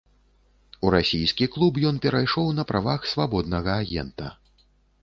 [0.87, 4.35] У расійскі клуб ён перайшоў на правах свабоднага агента.